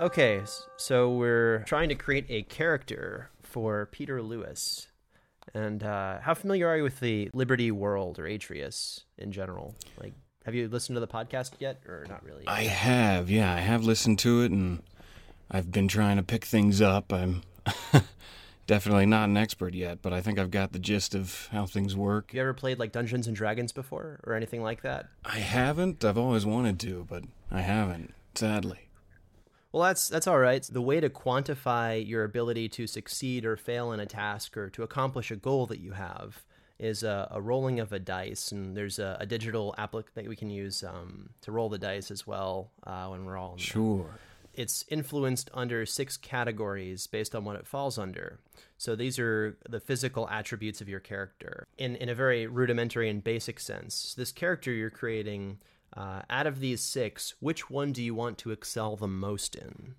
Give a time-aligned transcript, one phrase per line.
[0.00, 0.42] Okay,
[0.76, 4.88] so we're trying to create a character for Peter Lewis.
[5.54, 9.76] And uh, how familiar are you with the Liberty World or Atreus in general?
[10.00, 10.12] Like,
[10.44, 12.42] have you listened to the podcast yet, or not really?
[12.48, 14.82] I have, yeah, I have listened to it, and
[15.48, 17.12] I've been trying to pick things up.
[17.12, 17.42] I'm
[18.66, 21.94] definitely not an expert yet, but I think I've got the gist of how things
[21.94, 22.34] work.
[22.34, 25.08] You ever played like Dungeons and Dragons before, or anything like that?
[25.24, 26.04] I haven't.
[26.04, 27.22] I've always wanted to, but
[27.52, 28.83] I haven't, sadly.
[29.74, 30.62] Well, that's that's all right.
[30.62, 34.84] The way to quantify your ability to succeed or fail in a task or to
[34.84, 36.44] accomplish a goal that you have
[36.78, 40.36] is a, a rolling of a dice, and there's a, a digital applic that we
[40.36, 43.54] can use um, to roll the dice as well uh, when we're all.
[43.54, 44.06] In Sure.
[44.54, 48.38] it's influenced under six categories based on what it falls under.
[48.78, 51.66] So these are the physical attributes of your character.
[51.78, 55.58] In in a very rudimentary and basic sense, this character you're creating,
[55.96, 59.94] uh, out of these six, which one do you want to excel the most in?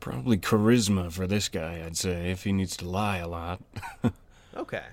[0.00, 3.60] Probably charisma for this guy, I'd say, if he needs to lie a lot.
[4.56, 4.84] Okay.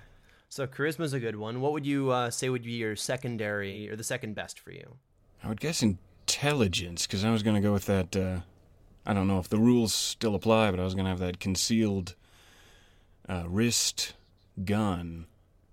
[0.49, 1.61] So charisma's a good one.
[1.61, 4.97] What would you uh, say would be your secondary or the second best for you?
[5.41, 8.13] I would guess intelligence, because I was going to go with that.
[8.13, 8.39] Uh,
[9.05, 11.39] I don't know if the rules still apply, but I was going to have that
[11.39, 12.15] concealed
[13.27, 14.13] uh, wrist
[14.65, 15.27] gun.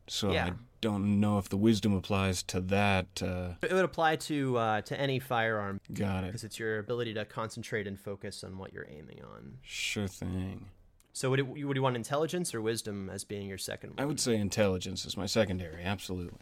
[0.06, 0.46] So Yeah.
[0.46, 3.22] I don't know if the wisdom applies to that.
[3.22, 6.28] Uh, It would apply to uh, to any firearm got it.
[6.28, 9.58] because it's your ability to concentrate and focus on what you're aiming on.
[9.62, 10.66] Sure thing.
[11.12, 14.00] So would, it, would you want intelligence or wisdom as being your second one?
[14.00, 16.38] I would say intelligence is my secondary, absolutely.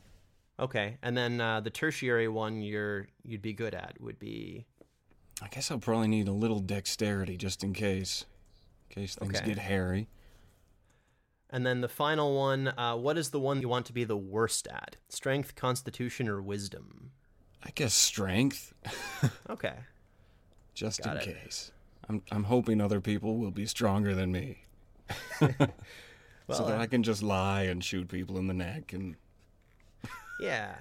[0.61, 4.67] Okay, and then uh, the tertiary one you're you'd be good at would be
[5.41, 8.25] I guess I'll probably need a little dexterity just in case.
[8.91, 9.47] In case things Okay.
[9.47, 10.09] get hairy.
[11.51, 12.69] And then the final one.
[12.69, 14.97] Uh, what is the one you want to be the worst at?
[15.09, 17.13] Strength, constitution, or wisdom?
[17.65, 18.73] I guess strength,
[19.51, 19.75] Okay,
[20.75, 21.43] just Got in it.
[21.43, 21.73] case.
[22.09, 24.65] I'm I'm hoping other people will be stronger than me.
[25.39, 29.17] so that uh, I can just lie and shoot people in the neck and
[30.41, 30.75] yeah,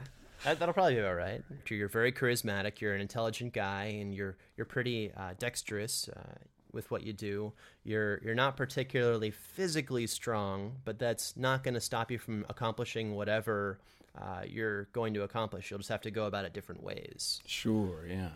[0.44, 1.41] that, that'll probably be all right.
[1.69, 2.79] You're very charismatic.
[2.79, 6.35] You're an intelligent guy, and you're you're pretty uh, dexterous uh,
[6.77, 7.51] with what you do.
[7.83, 13.15] You're you're not particularly physically strong, but that's not going to stop you from accomplishing
[13.15, 13.79] whatever
[14.17, 15.69] uh, you're going to accomplish.
[15.69, 17.41] You'll just have to go about it different ways.
[17.45, 18.29] sure, yeah.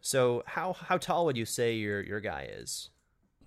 [0.00, 2.88] So how how tall would you say your your guy is?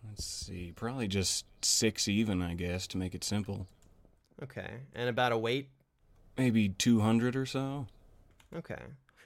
[0.08, 3.68] Let's see, probably just six even, I guess, to make it simple.
[4.44, 5.70] Okay, and about a weight.
[6.38, 7.88] Maybe 200 or so.
[8.56, 8.82] Okay.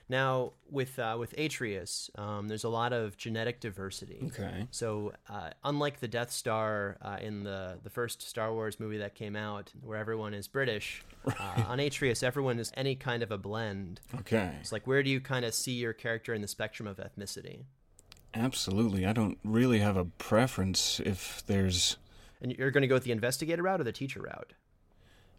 [0.08, 4.22] Now with uh, with Atreus, um, there's a lot of genetic diversity.
[4.28, 4.68] Okay.
[4.70, 9.16] So, uh, unlike the Death Star uh, in the the first Star Wars movie that
[9.16, 13.38] came out, where everyone is British, uh, on Atreus, everyone is any kind of a
[13.38, 14.00] blend.
[14.20, 14.52] Okay.
[14.60, 17.64] It's like, where do you kind of see your character in the spectrum of ethnicity?
[18.32, 19.06] Absolutely.
[19.06, 21.96] I don't really have a preference if there's.
[22.40, 24.52] And you're going to go with the investigator route or the teacher route?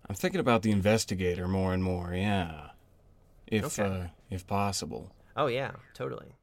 [0.10, 2.70] I'm thinking about the investigator more and more, yeah.
[3.48, 3.90] If, Okay.
[3.90, 5.12] uh, if possible.
[5.36, 6.36] Oh yeah, totally.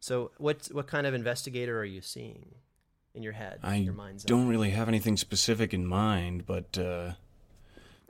[0.00, 2.54] So, what what kind of investigator are you seeing
[3.14, 3.60] in your head?
[3.62, 7.12] I your mind's don't really have anything specific in mind, but uh,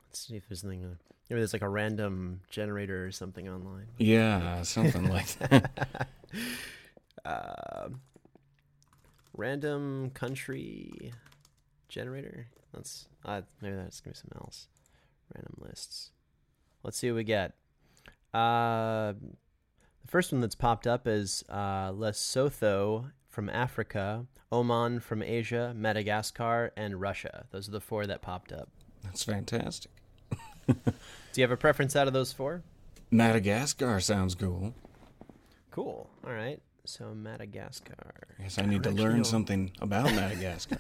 [0.08, 0.84] Let's see if there's something.
[0.84, 0.94] Uh,
[1.28, 3.86] maybe there's like a random generator or something online.
[3.98, 6.08] yeah, something like that.
[7.24, 7.88] uh,
[9.36, 11.12] random country
[11.88, 12.46] generator.
[12.72, 14.68] Let's uh, maybe that's gonna be something else.
[15.34, 16.10] Random lists.
[16.82, 17.54] Let's see what we get.
[18.34, 19.12] Uh,
[20.03, 26.72] the first one that's popped up is uh, Lesotho from Africa, Oman from Asia, Madagascar,
[26.77, 27.47] and Russia.
[27.50, 28.69] Those are the four that popped up.
[29.05, 29.91] That's fantastic.
[30.67, 30.75] Do
[31.34, 32.62] you have a preference out of those four?
[33.11, 34.75] Madagascar sounds cool.
[35.71, 36.09] Cool.
[36.27, 36.61] All right.
[36.84, 38.12] So Madagascar.
[38.39, 40.78] I guess I need to learn something about Madagascar.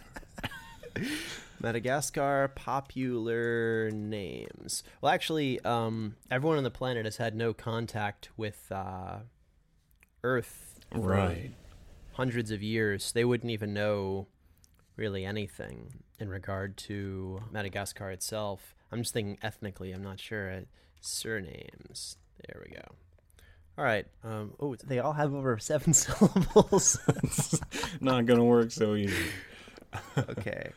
[1.64, 4.82] Madagascar popular names.
[5.00, 9.20] Well, actually, um, everyone on the planet has had no contact with uh,
[10.22, 11.52] Earth for right.
[12.12, 13.12] hundreds of years.
[13.12, 14.26] They wouldn't even know
[14.96, 18.74] really anything in regard to Madagascar itself.
[18.92, 19.92] I'm just thinking ethnically.
[19.92, 20.64] I'm not sure.
[21.00, 22.18] Surnames.
[22.46, 22.84] There we go.
[23.78, 24.06] All right.
[24.22, 26.98] Um, oh, they all have over seven syllables.
[28.02, 29.16] Not gonna work so easy.
[30.18, 30.70] okay.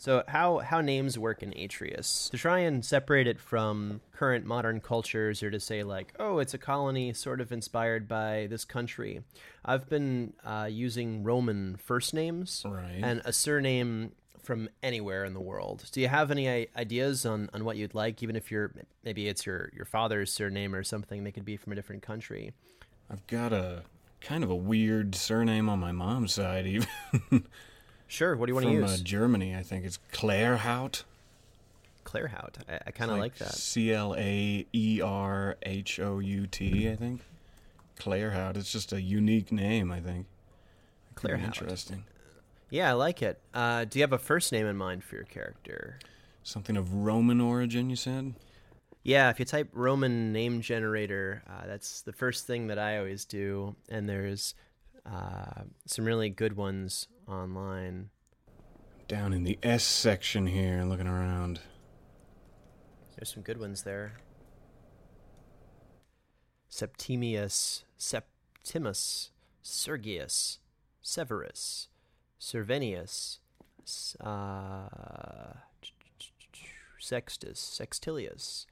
[0.00, 4.80] So how how names work in Atreus to try and separate it from current modern
[4.80, 9.22] cultures, or to say like, oh, it's a colony sort of inspired by this country.
[9.64, 13.00] I've been uh, using Roman first names Right.
[13.02, 15.84] and a surname from anywhere in the world.
[15.92, 18.72] Do you have any ideas on, on what you'd like, even if you're
[19.04, 21.24] maybe it's your your father's surname or something?
[21.24, 22.52] They could be from a different country.
[23.10, 23.82] I've got a
[24.20, 26.86] kind of a weird surname on my mom's side, even
[28.08, 28.34] Sure.
[28.34, 29.00] What do you want to from use?
[29.00, 29.54] uh, Germany.
[29.54, 31.04] I think it's Claerhaut.
[32.04, 32.54] Clairhout.
[32.68, 33.54] I, I kind of like, that.
[33.54, 36.90] C L A E R H O U T.
[36.90, 37.20] I think
[37.98, 38.56] Claerhaut.
[38.56, 39.92] It's just a unique name.
[39.92, 40.26] I think.
[41.14, 42.04] Pretty Interesting.
[42.70, 43.40] Yeah, I like it.
[43.52, 45.98] Uh, do you have a first name in mind for your character?
[46.42, 47.90] Something of Roman origin.
[47.90, 48.34] You said.
[49.02, 53.24] Yeah, if you type Roman name generator, uh, that's the first thing that I always
[53.24, 53.74] do.
[53.88, 54.54] And there's
[55.10, 58.10] uh, some really good ones online.
[59.06, 61.60] Down in the S section here, looking around.
[63.16, 64.18] There's some good ones there.
[66.68, 69.30] Septimius, Septimus,
[69.62, 70.58] Sergius,
[71.00, 71.88] Severus,
[72.38, 73.38] Servenius,
[74.20, 74.88] uh,
[77.00, 78.66] Sextus, Sextilius.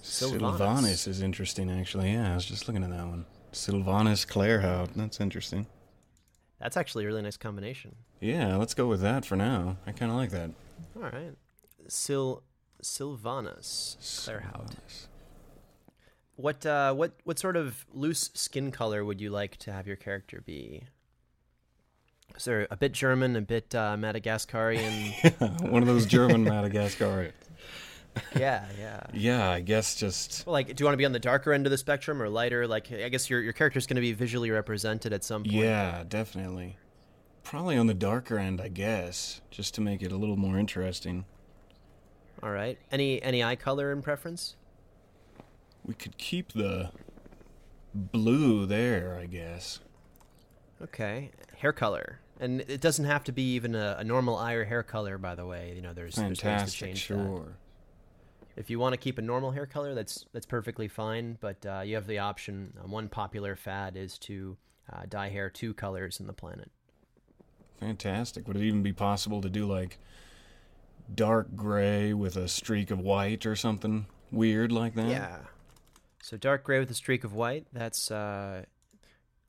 [0.00, 0.58] Sylvanus.
[0.58, 2.12] Sylvanus is interesting, actually.
[2.12, 3.26] Yeah, I was just looking at that one.
[3.54, 4.94] Sylvanus Claerhaut.
[4.94, 5.66] That's interesting.
[6.60, 7.94] That's actually a really nice combination.
[8.20, 9.76] Yeah, let's go with that for now.
[9.86, 10.50] I kind of like that.
[10.96, 11.34] All right.
[11.88, 12.42] Sil
[12.80, 14.70] Sylvanus Claerhaut.
[14.70, 15.08] Sylvanus.
[16.36, 19.96] What uh what what sort of loose skin color would you like to have your
[19.96, 20.84] character be?
[22.36, 25.12] Is there a bit German, a bit uh, Madagascarian?
[25.70, 27.30] One of those German Madagascar.
[28.36, 29.00] Yeah, yeah.
[29.12, 31.66] Yeah, I guess just Well, like, do you want to be on the darker end
[31.66, 32.66] of the spectrum or lighter?
[32.66, 35.54] Like, I guess your your character's going to be visually represented at some point.
[35.54, 36.76] yeah, definitely.
[37.42, 41.24] Probably on the darker end, I guess, just to make it a little more interesting.
[42.42, 42.78] All right.
[42.90, 44.56] Any any eye color in preference?
[45.84, 46.90] We could keep the
[47.94, 49.80] blue there, I guess.
[50.82, 51.30] Okay.
[51.58, 52.20] Hair color.
[52.40, 55.34] And it doesn't have to be even a, a normal eye or hair color, by
[55.34, 55.72] the way.
[55.76, 57.16] You know, there's, there's ways to Fantastic, change that.
[58.56, 61.38] If you want to keep a normal hair color, that's that's perfectly fine.
[61.40, 62.74] But uh, you have the option.
[62.78, 64.56] Uh, one popular fad is to
[64.92, 66.70] uh, dye hair two colors in the planet.
[67.80, 68.46] Fantastic.
[68.46, 69.98] Would it even be possible to do like
[71.12, 75.08] dark gray with a streak of white or something weird like that?
[75.08, 75.38] Yeah.
[76.22, 77.66] So dark gray with a streak of white.
[77.72, 78.64] That's uh,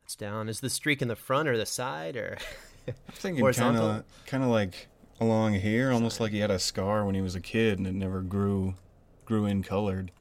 [0.04, 0.50] that's down.
[0.50, 2.38] Is the streak in the front or the side or?
[2.88, 3.90] I'm thinking kind Horizontal?
[3.90, 4.88] of kind of like
[5.20, 7.94] along here, almost like he had a scar when he was a kid and it
[7.94, 8.76] never grew
[9.26, 10.12] grew in colored.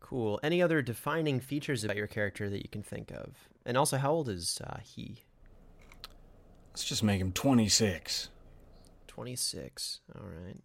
[0.00, 0.38] cool.
[0.42, 3.48] Any other defining features about your character that you can think of?
[3.66, 5.22] And also, how old is uh, he?
[6.70, 8.28] Let's just make him 26.
[9.06, 10.00] Twenty six.
[10.16, 10.56] All right.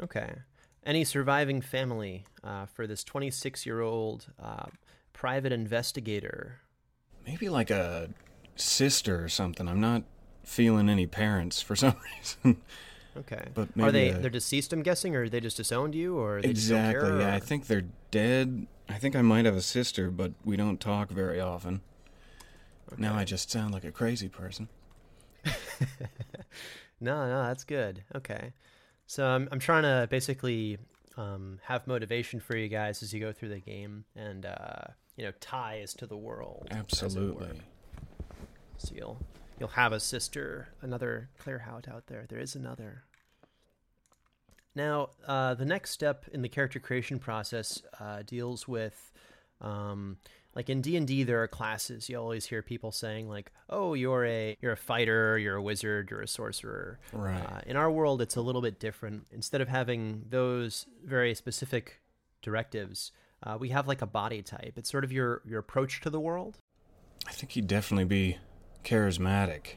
[0.00, 0.32] Okay.
[0.86, 4.66] Any surviving family uh, for this twenty six year old uh,
[5.12, 6.60] private investigator?
[7.26, 8.10] Maybe like a
[8.54, 9.68] sister or something.
[9.68, 10.04] I'm not
[10.44, 11.96] feeling any parents for some
[12.44, 12.62] reason.
[13.16, 13.44] Okay.
[13.54, 14.72] But Are they a- they're deceased?
[14.72, 17.08] I'm guessing, or they just disowned you, or they just don't exactly.
[17.10, 18.66] care, Yeah, I think they're dead.
[18.88, 21.80] I think I might have a sister, but we don't talk very often.
[22.96, 24.68] Now I just sound like a crazy person.
[27.00, 28.04] No, no, that's good.
[28.14, 28.52] Okay.
[29.06, 30.76] So I'm I'm trying to basically
[31.16, 34.82] um, have motivation for you guys as you go through the game, and uh,
[35.16, 36.68] you know ties to the world.
[36.70, 37.58] Absolutely.
[38.76, 39.18] So you'll
[39.60, 42.24] you'll have a sister, another Claerhaut out there.
[42.28, 43.04] There is another.
[44.74, 49.12] Now, uh, the next step in the character creation process uh, deals with,
[49.60, 50.16] um,
[50.54, 52.08] like in D and D, there are classes.
[52.08, 56.10] You always hear people saying like, "Oh, you're a you're a fighter, you're a wizard,
[56.10, 57.40] you're a sorcerer." Right.
[57.40, 59.26] Uh, in our world, it's a little bit different.
[59.30, 62.00] Instead of having those very specific
[62.42, 64.72] directives, uh, we have like a body type.
[64.76, 66.58] It's sort of your your approach to the world.
[67.28, 68.38] I think he'd definitely be
[68.84, 69.76] charismatic.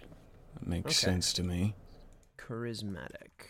[0.56, 1.12] That makes Okay.
[1.12, 1.76] sense to me.
[2.38, 3.48] charismatic.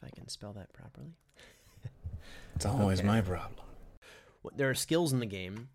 [0.00, 1.12] If I can spell that properly.
[2.56, 3.06] It's always Okay.
[3.06, 3.54] my problem.
[4.56, 5.68] There are skills in the game,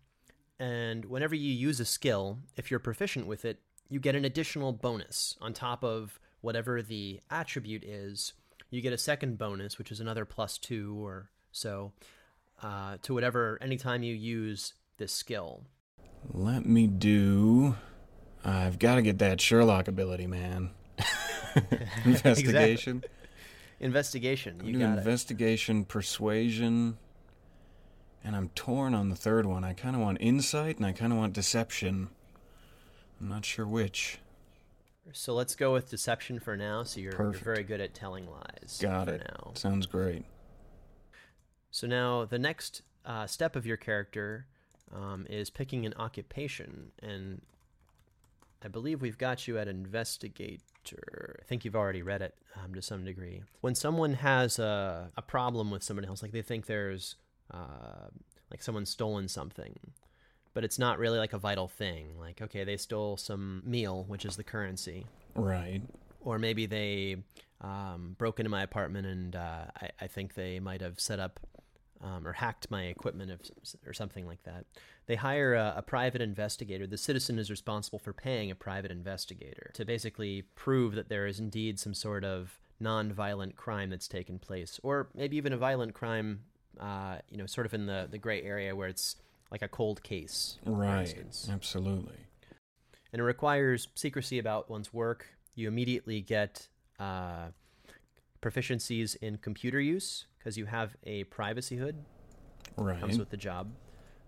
[0.58, 4.72] and whenever you use a skill, if you're proficient with it, you get an additional
[4.72, 8.34] bonus on top of whatever the attribute is.
[8.70, 11.92] You get a second bonus, which is another plus two or so,
[12.62, 15.64] uh, to whatever anytime you use this skill.
[16.32, 17.76] Let me do.
[18.44, 20.70] I've got to get that Sherlock ability, man.
[22.04, 23.02] Investigation.
[23.80, 24.60] Investigation.
[24.62, 24.98] You got it.
[24.98, 26.98] investigation, persuasion,
[28.22, 29.64] and I'm torn on the third one.
[29.64, 32.08] I kind of want insight and I kind of want deception.
[33.20, 34.18] I'm not sure which.
[35.12, 36.82] So let's go with deception for now.
[36.82, 38.78] So you're, you're very good at telling lies.
[38.80, 39.22] Got for it.
[39.28, 39.52] Now.
[39.54, 40.24] Sounds great.
[41.70, 44.46] So now the next uh, step of your character
[44.94, 47.42] um, is picking an occupation, and
[48.64, 51.38] I believe we've got you at investigator.
[51.40, 53.42] I think you've already read it um, to some degree.
[53.60, 57.16] When someone has a, a problem with somebody else, like they think there's
[57.52, 58.08] uh,
[58.50, 59.78] like someone's stolen something,
[60.54, 62.18] but it's not really like a vital thing.
[62.18, 65.82] Like, okay, they stole some meal, which is the currency, Right.
[66.20, 67.16] or maybe they
[67.60, 71.40] um, broke into my apartment and uh, I, I think they might have set up
[72.04, 73.50] um, or hacked my equipment
[73.86, 74.66] or something like that.
[75.06, 76.86] They hire a, a private investigator.
[76.86, 81.40] The citizen is responsible for paying a private investigator to basically prove that there is
[81.40, 86.40] indeed some sort of non-violent crime that's taken place, or maybe even a violent crime.
[86.78, 89.14] Uh, you know, sort of in the the gray area where it's
[89.52, 91.14] like a cold case, Right.
[91.48, 92.16] Absolutely.
[93.12, 95.26] and it requires secrecy about one's work.
[95.54, 96.66] You immediately get
[96.98, 97.50] uh,
[98.44, 101.96] proficiencies in computer use because you have a privacy hood
[102.76, 103.00] Right.
[103.00, 103.70] comes with the job.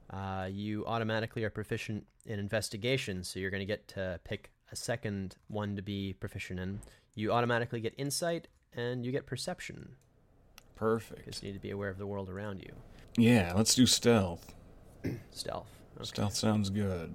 [0.09, 4.77] Uh, you automatically are proficient in investigation, so you're going to get to pick a
[4.77, 6.81] second one to be proficient in.
[7.15, 9.97] You automatically get insight and you get perception
[10.77, 11.25] Perfect.
[11.25, 12.73] because you need to be aware of the world around you.
[13.17, 14.55] Yeah, let's do stealth.
[15.31, 15.69] Stealth.
[15.97, 16.05] Okay.
[16.05, 17.15] Stealth sounds good.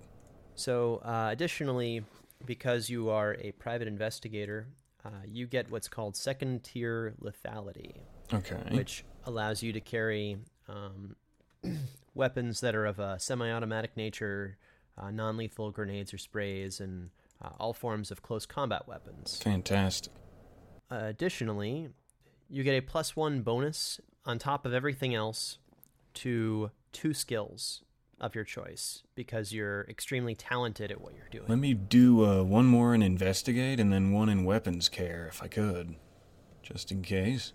[0.55, 2.03] So, uh, additionally,
[2.45, 4.67] because you are a private investigator,
[5.05, 7.93] uh, you get what's called second tier lethality,
[8.33, 8.61] Okay.
[8.71, 11.15] which allows you to carry um,
[12.13, 14.57] weapons that are of a semi automatic nature,
[14.97, 17.09] uh, non lethal grenades or sprays, and
[17.41, 19.39] uh, all forms of close combat weapons.
[19.43, 20.13] Fantastic.
[20.89, 21.89] additionally,
[22.49, 25.57] you get a plus one bonus on top of everything else
[26.13, 27.81] to two skills
[28.21, 31.49] of your choice because you're extremely talented at what you're doing.
[31.49, 35.43] Let me do uh, one more in investigate and then one in weapons care if
[35.43, 35.95] I could.
[36.61, 37.51] Just in case.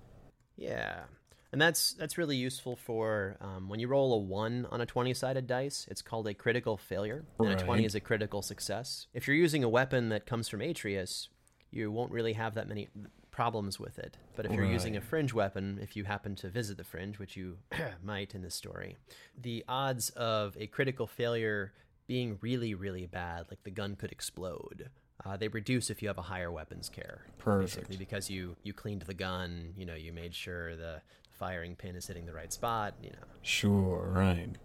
[0.56, 1.04] Yeah,
[1.52, 5.46] and that's that's really useful for um, when you roll a one on a twenty-sided
[5.46, 5.87] dice.
[5.88, 9.06] It's called a critical failure, and a twenty is a critical success.
[9.14, 11.28] If you're using a weapon that comes from Atreus,
[11.70, 12.88] you won't really have that many
[13.37, 14.16] problems with it.
[14.35, 17.37] But if you're using a fringe weapon, if you happen to visit the fringe, which
[17.37, 17.59] you
[18.02, 18.97] might in this story,
[19.40, 21.75] the odds of a critical failure
[22.07, 24.88] being really, really bad, like the gun could explode,
[25.25, 27.26] uh, they reduce if you have a higher weapons care.
[27.37, 27.76] Perfect.
[27.76, 31.95] Basically, because you you cleaned the gun, you know, you made sure the firing pin
[31.95, 33.26] is hitting the right spot, you know.
[33.43, 34.57] Sure, right.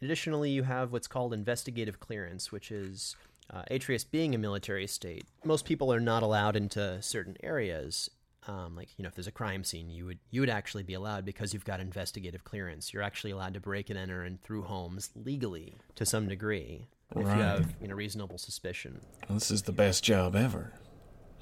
[0.00, 3.14] Additionally, you have what's called investigative clearance, which is
[3.52, 5.26] uh, Atreus being a military state.
[5.44, 8.10] Most people are not allowed into certain areas.
[8.48, 10.94] Um, like you know, if there's a crime scene, you would you would actually be
[10.94, 12.92] allowed because you've got investigative clearance.
[12.92, 17.22] You're actually allowed to break and enter and through homes legally to some degree if
[17.22, 19.00] you have you know reasonable suspicion.
[19.28, 20.72] This is the best job ever.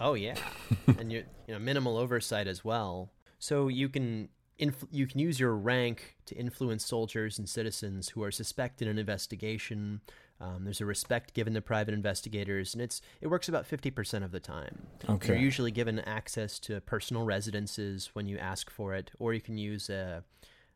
[0.00, 0.36] Oh yeah,
[0.98, 3.12] and you you know minimal oversight as well.
[3.38, 8.22] So you can inf- you can use your rank to influence soldiers and citizens who
[8.22, 10.00] are suspected in an investigation.
[10.40, 14.24] Um, there's a respect given to private investigators, and it's it works about fifty percent
[14.24, 14.86] of the time.
[15.08, 15.28] Okay.
[15.28, 19.56] You're usually given access to personal residences when you ask for it, or you can
[19.58, 20.24] use a,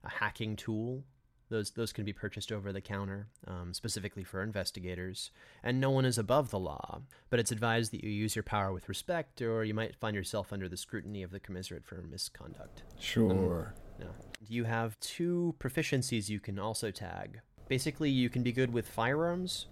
[0.05, 1.05] a hacking tool.
[1.51, 5.31] Those those can be purchased over the counter, um, specifically for investigators.
[5.63, 7.01] And no one is above the law,
[7.31, 10.53] but it's advised that you use your power with respect, or you might find yourself
[10.53, 12.83] under the scrutiny of the commiserate for misconduct.
[12.99, 13.75] Sure.
[13.99, 14.09] No.
[14.47, 17.41] You have two proficiencies you can also tag.
[17.69, 19.67] Basically, you can be good with firearms,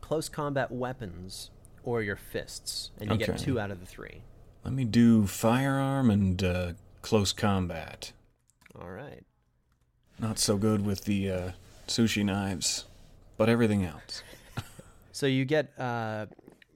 [0.00, 1.50] close combat weapons,
[1.82, 4.22] or your fists, and you get two out of the three.
[4.64, 8.12] Let me do firearm and uh, close combat.
[8.80, 9.24] All right.
[10.18, 11.50] Not so good with the uh,
[11.88, 12.84] sushi knives,
[13.36, 14.22] but everything else.
[15.12, 16.26] So you get uh,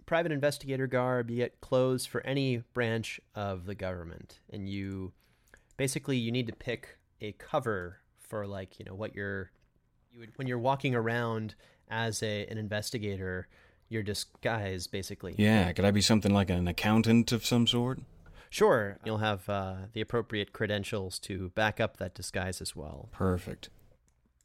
[0.04, 5.12] private investigator garb, you get clothes for any branch of the government, and you
[5.76, 9.50] basically you need to pick a cover for like you know what you're
[10.14, 11.54] you would when you're walking around
[11.88, 13.48] as a an investigator,
[13.88, 15.34] your disguise basically.
[15.36, 18.00] Yeah, could I be something like an accountant of some sort?
[18.50, 23.08] Sure, you'll have uh, the appropriate credentials to back up that disguise as well.
[23.10, 23.68] Perfect.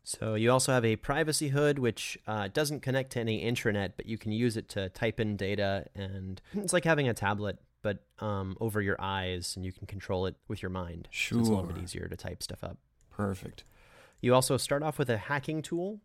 [0.04, 4.08] So you also have a privacy hood, which uh, doesn't connect to any intranet, but
[4.08, 8.00] you can use it to type in data, and it's like having a tablet, but
[8.18, 11.08] um, over your eyes, and you can control it with your mind.
[11.12, 12.78] Sure, So it's a little bit easier to type stuff up.
[13.12, 13.64] Perfect.
[14.22, 16.00] You also start off with a hacking tool.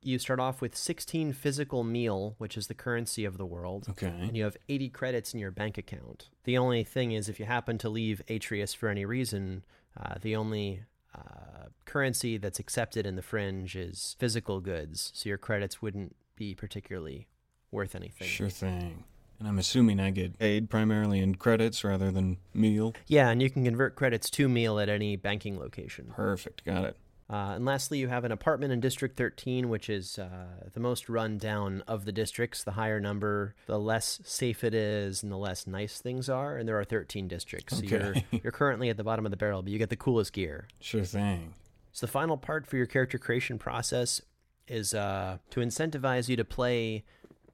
[0.00, 3.86] You start off with 16 physical meal, which is the currency of the world.
[3.90, 4.06] Okay.
[4.06, 6.28] And you have 80 credits in your bank account.
[6.44, 9.64] The only thing is, if you happen to leave Atreus for any reason,
[10.00, 10.84] uh, the only
[11.14, 15.10] uh, currency that's accepted in the fringe is physical goods.
[15.14, 17.26] So your credits wouldn't be particularly
[17.72, 18.28] worth anything.
[18.28, 19.02] Sure thing.
[19.38, 22.94] And I'm assuming I get paid primarily in credits rather than meal.
[23.06, 26.12] Yeah, and you can convert credits to meal at any banking location.
[26.14, 26.64] Perfect.
[26.64, 26.96] Got it.
[27.30, 31.10] Uh, and lastly, you have an apartment in District 13, which is uh, the most
[31.10, 32.64] run down of the districts.
[32.64, 36.56] The higher number, the less safe it is, and the less nice things are.
[36.56, 37.76] And there are 13 districts.
[37.76, 40.32] So you're, you're currently at the bottom of the barrel, but you get the coolest
[40.32, 40.68] gear.
[40.80, 41.54] Sure thing.
[41.92, 44.22] So the final part for your character creation process
[44.66, 47.04] is uh, to incentivize you to play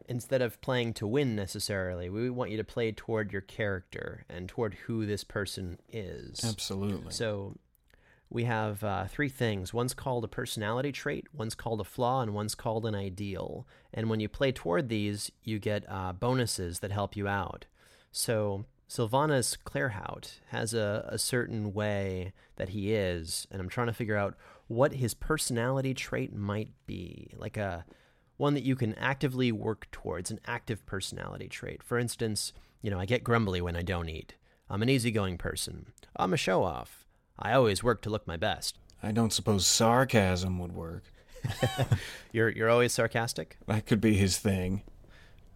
[0.08, 2.10] instead of playing to win necessarily.
[2.10, 6.44] We want you to play toward your character and toward who this person is.
[6.44, 7.12] Absolutely.
[7.12, 7.56] So
[8.34, 9.72] we have uh, three things.
[9.72, 13.64] One's called a personality trait, one's called a flaw, and one's called an ideal.
[13.92, 17.66] And when you play toward these, you get uh, bonuses that help you out.
[18.10, 23.92] So Sylvanus Claerhaut has a, a certain way that he is, and I'm trying to
[23.92, 24.34] figure out
[24.66, 27.30] what his personality trait might be.
[27.36, 27.84] Like a
[28.36, 31.84] one that you can actively work towards, an active personality trait.
[31.84, 34.34] For instance, you know, I get grumbly when I don't eat.
[34.68, 35.92] I'm an easygoing person.
[36.16, 37.03] I'm a show off.
[37.38, 38.78] I always work to look my best.
[39.02, 41.04] I don't suppose sarcasm would work.
[42.32, 43.58] You're you're always sarcastic?
[43.66, 44.82] That could be his thing.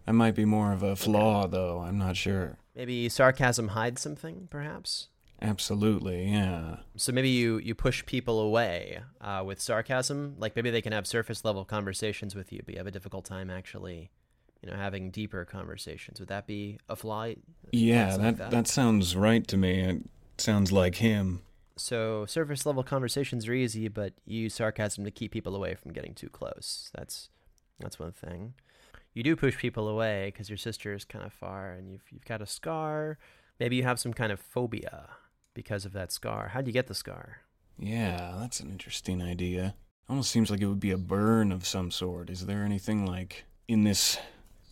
[0.05, 1.79] That might be more of a flaw, though.
[1.81, 2.57] I'm not sure.
[2.75, 5.07] Maybe sarcasm hides something, perhaps?
[5.41, 6.77] Absolutely, yeah.
[6.95, 10.35] So maybe you, you push people away uh, with sarcasm.
[10.37, 13.25] Like maybe they can have surface level conversations with you, but you have a difficult
[13.25, 14.11] time actually,
[14.61, 16.19] you know, having deeper conversations.
[16.19, 17.27] Would that be a flaw?
[17.71, 18.67] Yeah, that, like that that?
[18.67, 19.81] sounds right to me.
[19.81, 20.03] It
[20.37, 21.41] sounds like him.
[21.79, 25.93] So surface level conversations are easy, but you use sarcasm to keep people away from
[25.93, 26.91] getting too close.
[26.93, 27.29] That's
[27.79, 28.53] that's one thing.
[29.13, 32.25] You do push people away because your sister is kind of far, and you've you've
[32.25, 33.17] got a scar.
[33.59, 35.09] Maybe you have some kind of phobia
[35.53, 36.49] because of that scar.
[36.49, 37.41] How would you get the scar?
[37.77, 39.75] Yeah, that's an interesting idea.
[40.07, 42.29] Almost seems like it would be a burn of some sort.
[42.29, 44.17] Is there anything like in this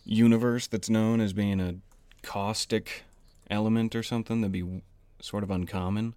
[0.04, 1.76] universe that's known as being a
[2.22, 3.04] caustic
[3.50, 4.82] element or something that'd be
[5.20, 6.14] sort of uncommon?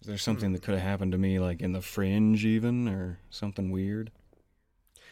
[0.00, 3.18] Is there something that could have happened to me like in the fringe even or
[3.28, 4.10] something weird?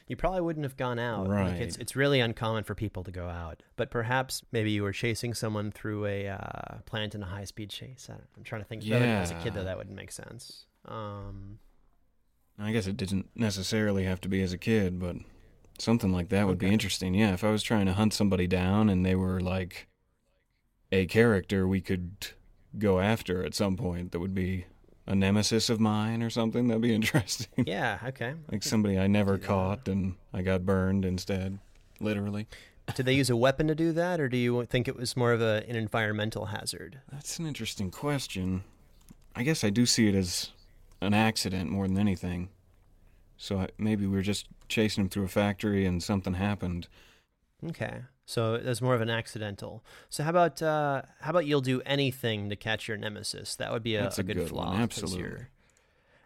[0.06, 1.28] You probably wouldn't have gone out.
[1.28, 1.50] Right.
[1.50, 3.62] Like it's it's really uncommon for people to go out.
[3.76, 7.68] But perhaps maybe you were chasing someone through a uh, plant in a high speed
[7.68, 8.08] chase.
[8.10, 8.86] I I'm trying to think.
[8.86, 9.20] Yeah.
[9.20, 10.64] As a kid, though, that wouldn't make sense.
[10.86, 11.58] Um,
[12.58, 15.16] I guess it didn't necessarily have to be as a kid, but
[15.78, 17.14] something like that would be interesting.
[17.14, 19.88] Yeah, if I was trying to hunt somebody down and they were like
[20.90, 22.28] a character we could
[22.78, 24.66] go after at some point that would be
[25.08, 27.64] a nemesis of mine or something, that'd be interesting.
[27.66, 27.98] yeah.
[28.08, 28.34] Okay.
[28.52, 31.58] like somebody I never caught and I got burned instead,
[31.98, 32.46] literally.
[32.94, 35.32] Did they use a weapon to do that, or do you think it was more
[35.32, 37.00] of a, an environmental hazard?
[37.10, 38.64] That's an interesting question.
[39.34, 40.50] I guess I do see it as
[41.00, 42.48] an accident more than anything.
[43.36, 46.88] So I, maybe we were just chasing him through a factory and something happened.
[47.66, 48.00] Okay.
[48.28, 49.82] So that's more of an accidental.
[50.10, 53.56] So how about uh, how about you'll do anything to catch your nemesis?
[53.56, 54.72] That would be a, a a good, good flaw.
[54.72, 55.46] one, absolutely.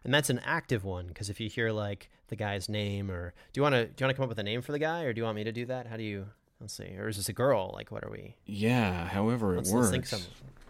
[0.02, 3.60] And that's an active one because if you hear like the guy's name, or do
[3.60, 5.04] you want to do you want to come up with a name for the guy,
[5.04, 5.86] or do you want me to do that?
[5.86, 6.26] How do you?
[6.60, 6.96] Let's see.
[6.98, 7.70] Or is this a girl?
[7.72, 8.34] Like, what are we?
[8.46, 9.92] Yeah, however it Let's, works.
[9.92, 10.22] let's think some.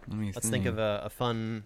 [0.09, 1.63] Let me Let's think of a, a fun.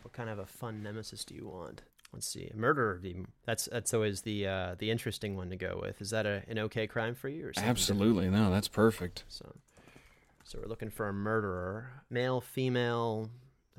[0.00, 1.82] What kind of a fun nemesis do you want?
[2.12, 2.50] Let's see.
[2.52, 3.00] A murderer.
[3.02, 6.00] would That's that's always the uh, the interesting one to go with.
[6.00, 7.46] Is that a, an okay crime for you?
[7.46, 7.78] Or something different?
[7.78, 9.24] Absolutely, no, that's perfect.
[9.28, 9.54] So,
[10.42, 13.30] so we're looking for a murderer, male, female.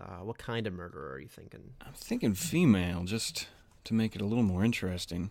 [0.02, 1.74] Uh, what kind of murderer are you thinking?
[1.86, 3.48] I'm thinking female, just
[3.84, 5.30] to make it a little more interesting.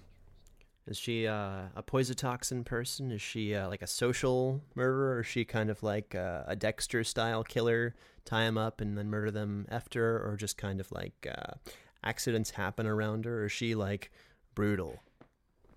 [0.87, 3.13] Is she uh, a poisotoxin person?
[3.13, 5.17] Is she uh, like a social murderer?
[5.17, 7.95] Or is she kind of like uh, a Dexter style killer?
[8.25, 11.55] Tie them up and then murder them after, or just kind of like uh,
[12.03, 13.43] accidents happen around her?
[13.43, 14.11] Or is she like
[14.55, 15.01] brutal?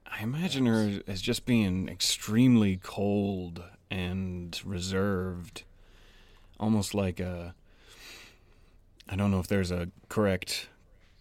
[0.06, 5.64] I imagine her as just being extremely cold and reserved,
[6.60, 7.56] almost like a.
[9.10, 10.70] I don't know if there's a correct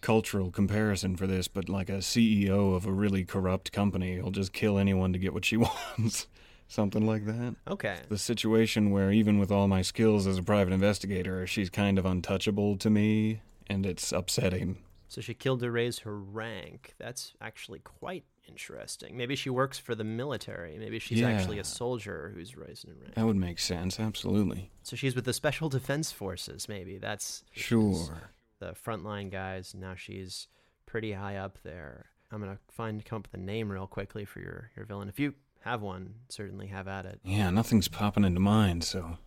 [0.01, 4.53] cultural comparison for this, but like a CEO of a really corrupt company will just
[4.53, 5.57] kill anyone to get what she
[5.97, 6.27] wants.
[6.67, 7.55] Something like that.
[7.67, 7.97] Okay.
[8.09, 12.05] The situation where, even with all my skills as a private investigator, she's kind of
[12.05, 14.77] untouchable to me, and it's upsetting.
[15.13, 16.95] So she killed to raise her rank.
[16.97, 19.15] That's actually quite interesting.
[19.15, 20.75] Maybe she works for the military.
[20.79, 23.13] Maybe she's actually a soldier who's raised in rank.
[23.13, 24.71] That would make sense, absolutely.
[24.81, 26.97] So she's with the Special Defense Forces, maybe.
[26.97, 28.31] That's Sure.
[28.57, 29.75] the frontline guys.
[29.77, 30.47] Now she's
[30.87, 32.07] pretty high up there.
[32.31, 35.09] I'm gonna find come up with a name real quickly for your, your villain.
[35.09, 37.19] If you have one, certainly have at it.
[37.23, 39.19] Yeah, nothing's popping into mind, so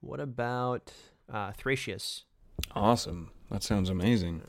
[0.00, 0.92] What about
[1.28, 2.22] uh, Thracius?
[2.76, 3.30] awesome.
[3.50, 4.42] That sounds amazing.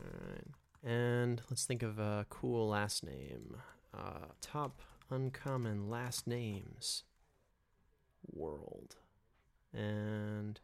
[0.84, 3.56] And let's think of a cool last name.
[3.96, 7.04] Uh, top uncommon last names.
[8.32, 8.96] World.
[9.74, 10.60] And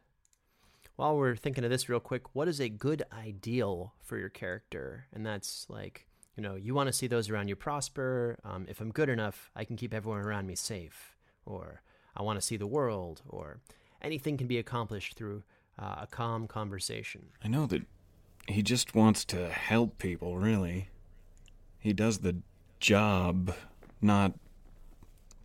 [0.95, 5.05] while we're thinking of this real quick, what is a good ideal for your character?
[5.13, 8.39] And that's like, you know, you want to see those around you prosper.
[8.43, 11.15] Um, if I'm good enough, I can keep everyone around me safe.
[11.45, 11.81] Or
[12.15, 13.21] I want to see the world.
[13.29, 13.59] Or
[14.01, 15.43] anything can be accomplished through
[15.77, 17.27] uh, a calm conversation.
[17.43, 17.83] I know that
[18.47, 20.89] he just wants to help people, really.
[21.79, 22.37] He does the
[22.79, 23.53] job,
[24.01, 24.33] not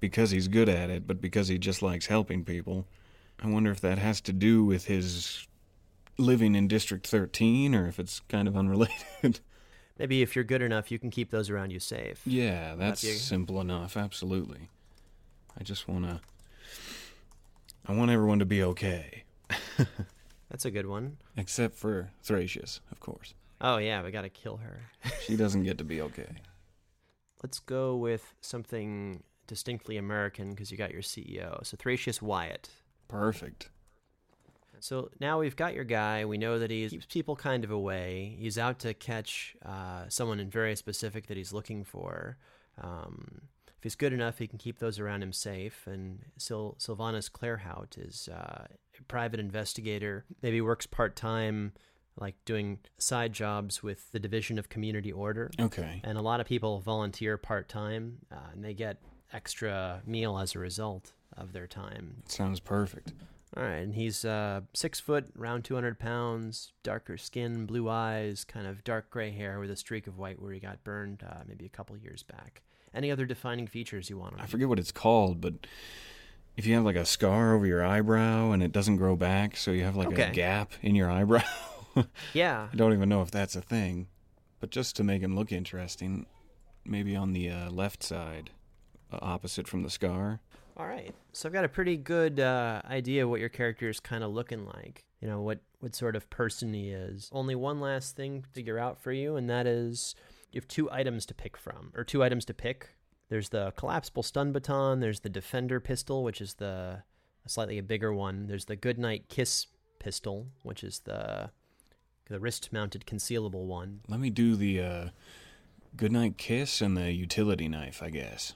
[0.00, 2.86] because he's good at it, but because he just likes helping people.
[3.42, 5.46] I wonder if that has to do with his
[6.18, 9.40] living in District 13 or if it's kind of unrelated.
[9.98, 12.20] Maybe if you're good enough, you can keep those around you safe.
[12.24, 14.68] yeah, that's simple enough, absolutely.
[15.58, 16.20] I just want to.
[17.86, 19.24] I want everyone to be okay.
[20.52, 21.16] That's a good one.
[21.34, 23.32] Except for Thracius, of course.
[23.62, 24.82] Oh yeah, we gotta kill her.
[25.22, 26.28] She doesn't get to be okay.
[27.42, 31.64] Let's go with something distinctly American because you got your CEO.
[31.64, 32.68] So Thracius Wyatt.
[33.08, 33.70] Perfect.
[34.78, 36.26] So now we've got your guy.
[36.26, 38.36] We know that he keeps people kind of away.
[38.38, 42.36] He's out to catch uh, someone in very specific that he's looking for.
[42.78, 43.42] Um,
[43.78, 45.86] if he's good enough, he can keep those around him safe.
[45.86, 48.66] And Sil- Sylvanus Claerhaut is uh,
[49.08, 50.24] private investigator.
[50.42, 51.72] Maybe works part time,
[52.18, 55.50] like doing side jobs with the Division of Community Order.
[55.58, 56.00] Okay.
[56.04, 58.98] And a lot of people volunteer part time, uh, and they get
[59.32, 62.22] extra meal as a result of their time.
[62.28, 63.12] Sounds perfect.
[63.54, 68.66] All right, and he's uh, six foot, around 200 pounds, darker skin, blue eyes, kind
[68.66, 71.66] of dark gray hair with a streak of white where he got burned uh, maybe
[71.66, 72.62] a couple years back.
[72.94, 75.54] Any other defining features you want on I forget what it's called, but
[76.56, 79.70] if you have like a scar over your eyebrow and it doesn't grow back, so
[79.70, 80.28] you have like Okay.
[80.28, 81.42] a gap in your eyebrow.
[82.32, 84.06] Yeah, I don't even know if that's a thing,
[84.60, 86.24] but just to make him look interesting,
[86.86, 88.48] maybe on the uh, left side,
[89.12, 90.40] uh, opposite from the scar.
[90.78, 91.14] all right.
[91.34, 94.64] So I've got a pretty good uh, idea what your character is kind of looking
[94.64, 95.04] like.
[95.20, 97.28] You know, what, what sort of person he is.
[97.30, 100.14] Only one last thing to figure out for you, and that is
[100.50, 102.88] you have two items to pick from, or two items to pick.
[103.32, 105.00] There's the collapsible stun baton.
[105.00, 107.02] There's the defender pistol, which is the
[107.46, 108.46] slightly a bigger one.
[108.46, 109.68] There's the goodnight kiss
[109.98, 111.48] pistol, which is the
[112.28, 114.00] the wrist-mounted concealable one.
[114.06, 115.08] Let me do the uh,
[115.96, 118.52] goodnight kiss and the utility knife, I guess.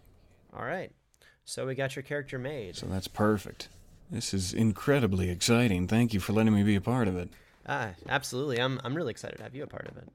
[0.54, 0.92] All right.
[1.46, 2.76] So we got your character made.
[2.76, 3.70] So that's perfect.
[4.10, 5.88] This is incredibly exciting.
[5.88, 7.30] Thank you for letting me be a part of it.
[7.66, 8.60] Ah, absolutely.
[8.60, 10.10] I'm I'm really excited to have you a part of it.